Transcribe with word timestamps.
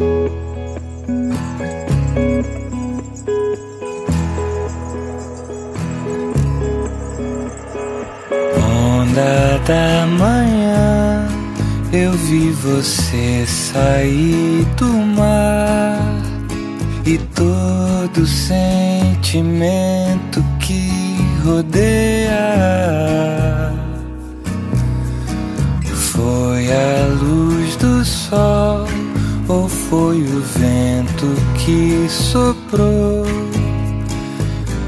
Onda 0.00 0.16
da 9.66 10.06
manhã, 10.06 11.28
eu 11.92 12.12
vi 12.12 12.50
você 12.50 13.44
sair 13.46 14.64
do 14.78 14.86
mar 14.86 16.00
e 17.04 17.18
todo 17.34 18.26
sentimento 18.26 20.42
que 20.60 20.88
rodeia 21.44 22.40
foi 25.84 26.72
a 26.72 27.06
luz 27.20 27.76
do 27.76 28.02
sol 28.04 28.69
ou 29.50 29.68
foi 29.68 30.22
o 30.22 30.40
vento 30.40 31.26
que 31.58 32.06
soprou 32.08 33.26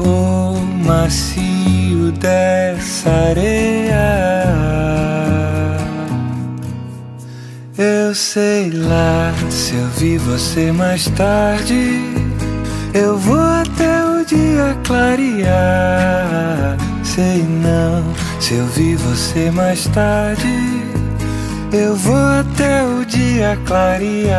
o 0.00 0.60
macio 0.84 2.10
dessa 2.18 3.08
areia. 3.30 4.44
Eu 7.78 8.12
sei 8.12 8.70
lá 8.72 9.32
se 9.48 9.76
eu 9.76 9.86
vi 9.96 10.18
você 10.18 10.72
mais 10.72 11.08
tarde. 11.10 12.02
Eu 12.92 13.16
vou 13.16 13.38
até 13.38 14.04
o 14.04 14.24
dia 14.24 14.76
clarear. 14.84 16.76
Sei 17.04 17.44
não 17.44 18.02
se 18.40 18.54
eu 18.54 18.66
vi 18.66 18.96
você 18.96 19.52
mais 19.52 19.86
tarde. 19.86 20.97
Eu 21.70 21.94
vou 21.96 22.16
até 22.16 22.82
o 22.82 23.04
dia 23.04 23.58
clarear. 23.66 24.38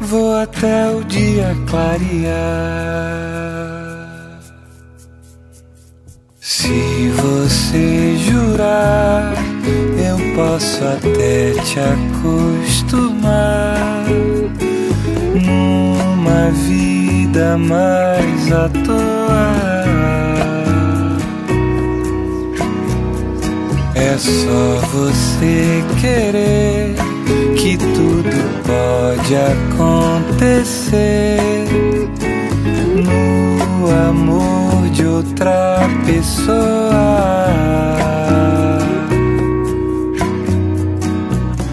Vou 0.00 0.36
até 0.36 0.88
o 0.90 1.02
dia 1.02 1.56
clarear. 1.68 1.96
Se 6.40 7.08
você 7.08 8.16
jurar, 8.18 9.32
eu 9.98 10.16
posso 10.36 10.84
até 10.84 11.54
te 11.64 11.80
acostumar 11.80 13.26
numa 15.34 16.50
vida 16.52 17.58
mais 17.58 18.52
à 18.52 18.68
toa. 18.68 19.75
É 24.16 24.18
só 24.18 24.80
você 24.94 25.84
querer 26.00 26.94
que 27.54 27.76
tudo 27.76 28.30
pode 28.64 29.36
acontecer 29.36 31.36
no 33.04 33.90
amor 34.08 34.88
de 34.94 35.04
outra 35.04 35.86
pessoa. 36.06 36.48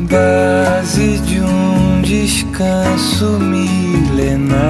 Base 0.00 1.18
de 1.18 1.42
um 1.42 2.00
descanso 2.00 3.38
milenar. 3.38 4.60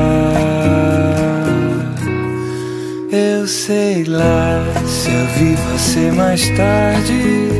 Eu 3.12 3.46
sei 3.46 4.02
lá 4.04 4.64
se 4.86 5.08
eu 5.08 5.26
vi 5.36 5.56
você 5.72 6.12
mais 6.12 6.48
tarde, 6.50 7.59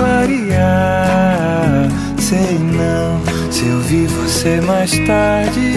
clarear. 0.00 1.88
Sei 2.18 2.58
não 2.58 3.20
se 3.50 3.66
eu 3.66 3.78
vi 3.80 4.06
você 4.06 4.60
mais 4.62 4.90
tarde, 5.06 5.74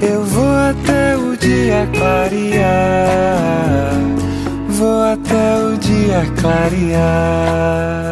eu 0.00 0.24
vou 0.24 0.56
até 0.70 1.16
o 1.16 1.36
dia 1.36 1.86
clarear. 1.92 3.92
Vou 4.68 5.02
até 5.02 5.58
o 5.58 5.76
dia 5.76 6.22
clarear. 6.40 8.09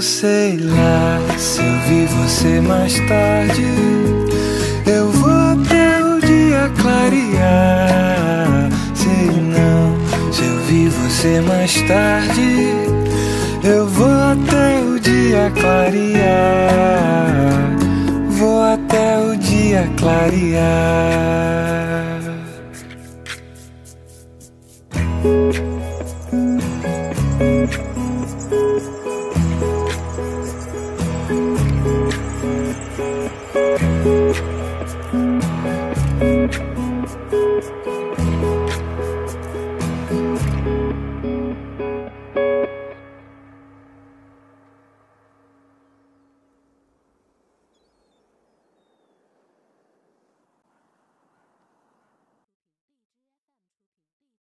sei 0.00 0.56
lá. 0.58 1.20
Se 1.36 1.60
eu 1.60 1.78
vi 1.88 2.06
você 2.06 2.60
mais 2.60 2.98
tarde, 3.08 3.64
eu 4.86 5.10
vou 5.10 5.30
até 5.30 6.04
o 6.04 6.20
dia 6.20 6.70
clarear. 6.80 8.68
Sei 8.94 9.30
não, 9.40 9.98
se 10.32 10.44
eu 10.44 10.58
vi 10.66 10.88
você 10.88 11.40
mais 11.40 11.80
tarde, 11.82 12.68
eu 13.64 13.86
vou 13.86 14.06
até 14.06 14.80
o 14.80 15.00
dia 15.00 15.50
clarear. 15.60 16.16
Vou 18.30 18.62
até 18.62 19.18
o 19.18 19.36
dia 19.36 19.88
clarear. 19.96 21.08
thank 27.38 27.74
you 27.74 27.87